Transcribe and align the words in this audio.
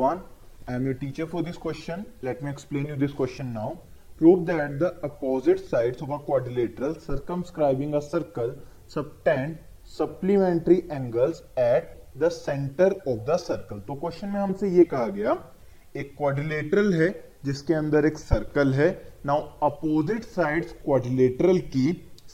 everyone. 0.00 0.22
I 0.66 0.74
am 0.74 0.84
your 0.86 0.94
teacher 0.94 1.26
for 1.26 1.42
this 1.42 1.58
question. 1.58 2.06
Let 2.22 2.42
me 2.42 2.50
explain 2.50 2.86
you 2.86 2.96
this 2.96 3.12
question 3.12 3.52
now. 3.52 3.80
Prove 4.18 4.46
that 4.46 4.78
the 4.78 4.96
opposite 5.02 5.60
sides 5.60 6.00
of 6.00 6.08
a 6.08 6.18
quadrilateral 6.18 6.94
circumscribing 6.96 7.94
a 7.94 8.00
circle 8.00 8.54
subtend 8.88 9.58
supplementary 9.84 10.84
angles 10.90 11.42
at 11.56 11.98
the 12.16 12.30
center 12.30 12.88
of 13.06 13.26
the 13.26 13.36
circle. 13.38 13.80
तो 13.80 13.94
question 13.94 14.28
में 14.28 14.40
हमसे 14.40 14.68
ये 14.76 14.84
कहा 14.92 15.06
गया 15.18 15.36
एक 15.96 16.14
quadrilateral 16.16 16.92
है 16.94 17.10
जिसके 17.44 17.74
अंदर 17.74 18.06
एक 18.06 18.18
सर्कल 18.18 18.72
है 18.74 18.88
नाउ 19.26 19.40
अपोजिट 19.68 20.24
साइड्स 20.38 20.72
क्वाड्रिलेटरल 20.84 21.58
की 21.76 21.86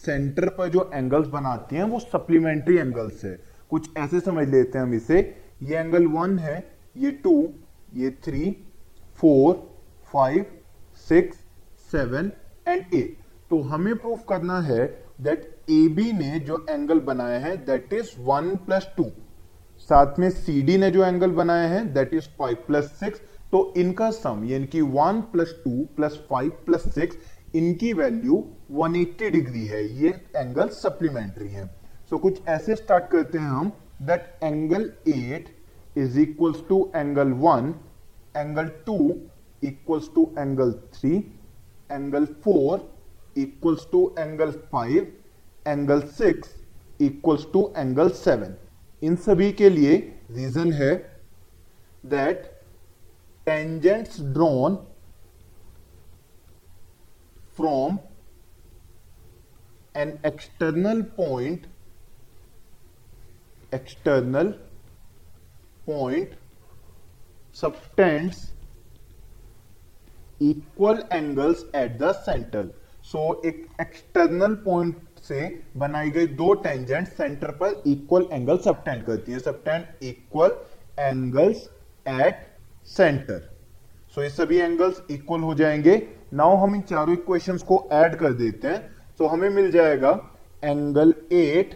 सेंटर 0.04 0.48
पर 0.58 0.68
जो 0.78 0.90
एंगल्स 0.94 1.28
बनाती 1.34 1.76
हैं 1.76 1.90
वो 1.96 2.00
सप्लीमेंट्री 2.14 2.78
एंगल्स 2.78 3.24
है 3.24 3.36
कुछ 3.70 3.90
ऐसे 3.98 4.20
समझ 4.30 4.48
लेते 4.48 4.78
हैं 4.78 4.84
हम 4.84 4.94
इसे 4.94 5.20
ये 5.62 5.76
एंगल 5.78 6.06
वन 6.16 6.38
है 6.38 6.56
ये 6.96 7.10
टू 7.10 7.48
ये 7.94 8.10
three 8.24 8.50
four 9.16 9.54
five 10.12 10.46
six 11.08 11.38
seven 11.92 12.32
and 12.68 12.94
eight 12.94 13.16
तो 13.50 13.60
हमें 13.62 13.94
प्रूफ 13.96 14.24
करना 14.28 14.60
है 14.60 14.86
दैट 15.20 15.44
ए 15.70 15.86
बी 15.88 16.12
ने 16.12 16.40
जो 16.40 16.66
एंगल 16.70 17.00
बनाया 17.00 17.38
है 17.38 17.56
that 17.56 17.92
is 17.92 18.10
one 18.20 18.54
plus 18.56 18.88
two 18.96 19.04
साथ 19.80 20.18
में 20.18 20.30
सी 20.30 20.60
डी 20.62 20.76
ने 20.78 20.90
जो 20.90 21.04
एंगल 21.04 21.30
बनाया 21.30 21.68
है 21.68 21.84
that 21.94 22.14
is 22.14 22.28
five 22.38 22.56
plus 22.66 22.84
six 22.84 23.20
तो 23.52 23.74
इनका 23.76 24.10
सम 24.10 24.44
यानी 24.44 24.80
one 24.80 25.20
plus 25.32 25.54
two 25.64 25.84
plus 25.96 26.20
five 26.30 26.50
plus 26.66 26.94
six 26.94 27.16
इनकी 27.54 27.92
वैल्यू 27.92 28.44
180 28.72 29.30
डिग्री 29.30 29.66
है। 29.66 29.82
ये 30.02 30.08
एंगल 30.36 30.68
सप्लीमेंट्री 30.68 31.48
है। 31.48 31.66
सो 31.66 32.16
so, 32.16 32.22
कुछ 32.22 32.40
ऐसे 32.48 32.74
स्टार्ट 32.76 33.04
करते 33.10 33.38
हैं 33.38 33.48
हम 33.48 33.72
that 34.02 34.38
angle 34.42 34.92
8 35.08 35.48
is 35.96 36.18
equals 36.20 36.62
to 36.68 36.78
angle 36.96 37.32
1 37.44 37.72
angle 38.36 38.70
2 38.88 38.98
equals 39.62 40.08
to 40.14 40.24
angle 40.38 40.72
3 40.96 41.22
angle 41.92 42.26
4 42.46 42.80
equals 43.36 43.86
to 43.92 44.02
angle 44.18 44.52
5 44.74 45.06
angle 45.66 46.02
6 46.20 46.48
equals 47.02 47.46
to 47.52 47.70
angle 47.76 48.10
7 48.18 48.50
इन 49.02 49.16
सभी 49.24 49.50
के 49.52 49.70
लिए 49.70 49.96
रीजन 50.32 50.72
है 50.72 50.92
that 52.06 52.44
tangents 53.46 54.20
drawn 54.34 54.76
from 57.56 57.98
an 59.96 60.18
external 60.24 61.02
point, 61.18 61.66
external 63.72 64.54
point 65.86 66.34
subtends 67.56 68.38
equal 70.40 70.98
angles 71.12 71.64
at 71.74 71.98
the 72.00 72.12
center. 72.26 72.64
So 73.02 73.18
so, 73.18 73.46
एक 73.46 73.66
external 73.80 74.54
point 74.54 74.96
से 75.18 75.40
बनाई 75.76 76.10
गई 76.10 76.26
दो 76.26 76.52
टेंजेंट 76.62 77.08
सेंटर 77.08 77.50
पर 77.50 77.82
इक्वल 77.86 78.26
एंगल 78.32 78.58
सबटेंड 78.58 79.04
करती 79.04 79.32
है। 79.32 79.38
Subtend 79.38 79.84
equal 80.02 80.56
angles 80.98 81.68
at 82.08 82.46
centre 82.86 83.38
so 84.14 84.22
ये 84.22 84.30
सभी 84.30 84.58
एंगल्स 84.58 85.02
इक्वल 85.10 85.40
हो 85.40 85.54
जाएँगे। 85.54 85.96
नाउ 86.32 86.56
हम 86.56 86.74
इन 86.74 86.80
चारों 86.80 87.12
इक्वेशंस 87.12 87.62
को 87.62 87.88
ऐड 87.92 88.16
कर 88.16 88.32
देते 88.32 88.68
हैं। 88.68 88.80
तो 89.18 89.26
हमें 89.26 89.48
मिल 89.50 89.70
जाएगा 89.70 90.10
angle 90.64 91.14
eight 91.32 91.74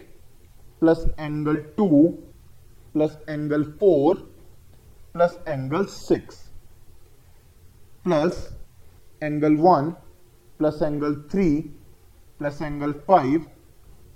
plus 0.79 1.05
angle 1.19 1.55
2 1.79 2.09
plus 2.93 3.17
angle 3.29 3.63
four 3.79 4.15
plus 5.13 5.37
angle 5.47 5.85
six 5.85 6.39
plus 8.03 8.47
angle 9.23 9.55
one 9.57 9.89
plus 10.59 10.81
angle 10.83 11.15
three 11.31 11.49
plus 12.39 12.61
angle 12.61 12.91
five 13.07 13.45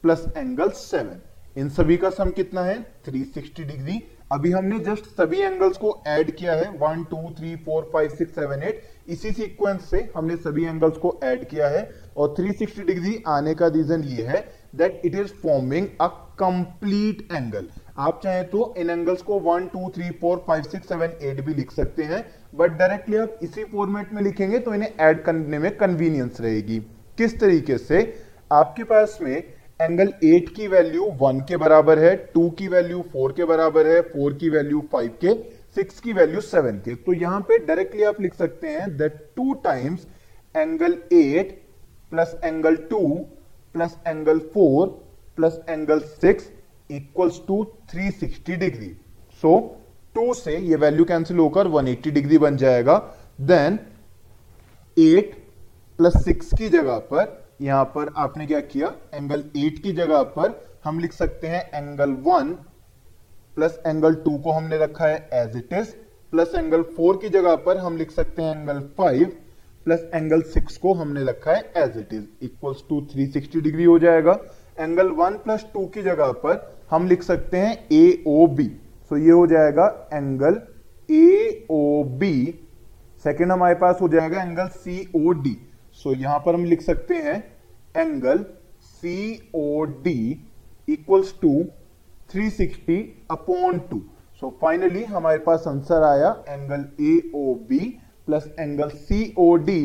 plus 0.02 0.26
angle 0.38 0.70
seven 0.70 1.22
इन 1.58 1.70
सभी 1.70 1.98
का 1.98 2.10
सम 2.10 2.30
कितना 2.32 2.62
है? 2.62 2.76
360 3.06 3.64
डिग्री 3.64 4.02
अभी 4.32 4.52
हमने 4.52 4.80
जस्ट 4.80 5.06
सभी 5.18 5.40
एंगल्स 5.40 5.78
को 5.78 5.92
ऐड 6.08 6.32
किया 6.36 6.54
है. 6.54 6.70
One 6.78 7.04
two 7.04 7.18
three 7.38 7.56
four 7.56 7.90
five 7.94 8.16
six 8.16 8.36
seven 8.36 8.64
eight 8.64 8.82
इसी 9.08 9.32
सीक्वेंस 9.32 9.90
से 9.90 10.02
हमने 10.16 10.36
सभी 10.38 10.66
एंगल्स 10.66 10.98
को 10.98 11.20
ऐड 11.24 11.48
किया 11.50 11.68
है 11.68 11.84
और 12.18 12.36
360 12.40 12.86
डिग्री 12.86 13.24
आने 13.28 13.54
का 13.56 13.68
रीजन 13.68 14.04
ये 14.04 14.24
है 14.24 14.42
that 14.78 15.02
it 15.06 15.16
is 15.16 15.34
forming 15.42 15.88
a 16.02 16.08
complete 16.40 17.28
angle 17.32 17.68
आप 17.98 18.20
चाहे 18.24 18.44
तो 18.44 18.74
इन 18.78 18.90
एंगल्स 18.90 19.22
को 19.22 19.40
one 19.40 19.68
two 19.68 19.90
three 19.96 20.10
four 20.22 20.44
five 20.48 20.64
six 20.64 20.88
seven 20.90 21.12
eight 21.22 21.40
भी 21.46 21.54
लिख 21.54 21.72
सकते 21.72 22.04
हैं 22.04 22.24
बट 22.56 22.72
डायरेक्टली 22.78 23.18
आप 23.18 23.40
इसी 23.44 23.64
फॉर्मेट 23.66 24.14
में 24.14 24.22
लिखेंगे 24.22 24.60
तो 24.60 24.74
इन्हें 24.74 24.94
ऐड 25.00 25.24
करने 25.24 25.60
में 25.60 25.76
कन्वीनियंस 25.78 26.42
रहेगी। 26.42 26.80
किस 27.18 27.40
तरीके 27.40 27.78
से? 27.78 28.02
आपके 28.52 28.84
पास 28.84 29.18
में 29.22 29.36
एंगल 29.82 30.14
एट 30.24 30.50
की 30.56 30.68
वैल्यू 30.68 31.06
वन 31.22 31.40
के 31.40 31.58
बराबर 31.58 32.00
है 32.00 32.16
टू 32.34 32.50
की 32.50 32.68
वैल्यू 32.68 33.02
फोर 33.14 33.32
के 33.32 33.46
बराबर 33.46 33.88
है 33.88 34.02
फोर 34.04 34.34
की 34.34 34.50
वैल्यू 34.50 34.82
फाइव 34.92 35.18
के 35.24 35.34
सिक्स 35.76 36.00
की 36.00 36.14
वैल्यू 36.14 36.42
सेवन 36.42 36.78
के। 36.80 36.96
तो 36.96 37.14
यहाँ 37.14 37.40
पे 37.42 37.58
डायरेक्टली 37.66 38.04
आप 38.04 38.22
लिख 38.22 38.34
सकते 38.34 38.68
हैं 38.68 38.96
that 38.98 39.14
two 39.36 39.54
times 39.64 40.08
angle 40.56 40.98
eight 41.14 41.60
plus 42.12 42.36
angle 42.44 42.78
2 42.94 43.02
plus 43.76 43.98
angle 44.08 44.40
four 44.54 44.88
plus 45.38 45.60
angle 45.70 46.00
six 46.00 46.52
equals 46.90 47.42
to 47.48 47.64
360 47.94 48.58
degree 48.60 48.92
so 49.44 49.58
two 50.16 50.34
से 50.34 50.58
ये 50.58 50.76
वैल्यू 50.76 51.06
कैंसिल 51.06 51.38
होकर 51.38 51.68
180 51.70 52.12
डिग्री 52.12 52.38
बन 52.38 52.58
जाएगा. 52.58 52.98
देन 53.42 53.80
8 54.98 55.34
प्लस 56.00 56.14
6 56.28 56.54
की 56.58 56.70
जगह 56.70 56.98
पर, 57.12 57.26
यहाँ 57.62 57.84
पर 57.86 58.14
आपने 58.18 58.46
क्या 58.46 58.60
किया? 58.62 58.94
एंगल 59.14 59.44
एट 59.58 59.82
की 59.84 59.92
जगह 59.94 60.24
पर 60.38 60.60
हम 60.84 61.00
लिख 61.00 61.14
सकते 61.14 61.48
हैं 61.48 61.70
angle 61.74 62.12
one 62.26 62.54
plus 63.56 63.80
angle 63.88 64.16
two 64.16 64.38
को 64.38 64.52
हमने 64.52 64.78
रखा 64.78 65.08
है 65.08 65.30
as 65.34 65.58
it 65.58 65.74
is 65.74 65.92
plus 66.34 66.56
angle 66.56 66.82
four 66.98 67.18
की 67.18 67.30
जगह 67.30 67.56
पर 67.66 67.78
हम 67.78 67.98
लिख 67.98 68.12
सकते 68.12 68.42
हैं 68.42 68.56
एंगल 68.56 68.80
5 69.00 69.26
प्लस 69.86 70.06
एंगल 70.14 70.42
सिक्स 70.54 70.78
को 70.78 70.94
हमने 70.94 71.24
रखा 71.24 71.52
है 71.52 71.72
as 71.78 71.98
it 71.98 72.14
is 72.14 72.46
equals 72.46 72.84
to 72.90 73.00
360 73.10 73.62
degree 73.64 73.84
हो 73.84 73.98
जाएगा। 74.00 74.40
एंगल 74.80 75.10
वन 75.18 75.38
प्लस 75.44 75.66
टू 75.74 75.86
की 75.88 76.02
जगह 76.02 76.32
पर 76.44 76.62
हम 76.92 77.08
लिख 77.08 77.24
सकते 77.24 77.58
हैं 77.58 77.78
ए 77.92 78.24
ओ 78.28 78.48
बी 78.48 78.68
सो 79.12 79.18
ये 79.18 79.32
हो 79.32 79.46
जाएगा 79.48 79.86
angle 80.14 80.62
A 81.10 81.68
O 81.72 82.04
B 82.20 82.34
second 83.26 83.52
हमारे 83.52 83.76
पास 83.76 83.98
हो 84.02 84.08
जाएगा 84.08 84.42
एंगल 84.42 84.68
सी 84.76 85.00
ओ 85.16 85.32
डी 85.44 85.58
सो 85.94 86.14
यहाँ 86.16 86.40
पर 86.40 86.54
हम 86.54 86.66
लिख 86.66 86.82
सकते 86.82 87.16
हैं 87.22 87.38
angle 87.98 88.46
C 88.84 89.18
O 89.56 89.84
D 90.04 90.20
equals 90.88 91.34
to 91.42 91.54
360 92.36 92.98
upon 93.32 93.80
two 93.90 94.02
so 94.42 94.50
finally 94.62 95.04
हमारे 95.04 95.38
पास 95.40 95.64
आंसर 95.68 96.04
आया 96.04 96.30
angle 96.50 96.86
A 97.02 97.18
O 97.36 97.54
B 97.70 97.80
plus 98.28 98.48
angle 98.60 98.90
C 98.90 99.34
O 99.38 99.56
D 99.66 99.80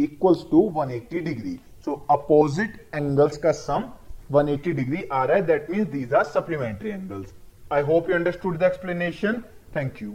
equals 0.00 0.44
to 0.50 0.62
180 0.78 1.20
degree 1.24 1.58
so 1.84 1.92
opposite 2.10 2.76
angles 2.94 3.36
का 3.38 3.52
सम 3.52 3.84
180 4.32 4.72
डिग्री 4.72 5.02
आ 5.02 5.24
रहा 5.24 5.36
है. 5.36 5.46
That 5.46 5.70
means 5.70 5.88
these 5.88 6.14
are 6.14 6.24
supplementary 6.24 6.90
angles 6.90 7.34
I 7.72 7.82
hope 7.82 8.10
you 8.10 8.16
understood 8.16 8.58
the 8.58 8.62
explanation 8.62 9.42
thank 9.76 10.02
you 10.02 10.14